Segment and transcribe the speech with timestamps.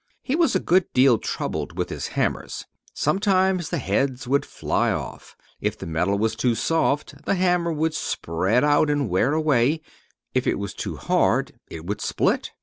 [0.23, 2.65] He was a good deal troubled with his hammers.
[2.91, 5.35] Sometimes the heads would fly off.
[5.59, 9.79] If the metal was too soft, the hammer would spread out and wear away;
[10.33, 12.49] if it was too hard, it would split.